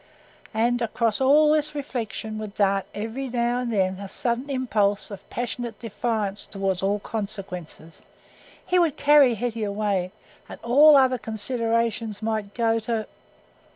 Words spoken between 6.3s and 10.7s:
towards all consequences. He would carry Hetty away, and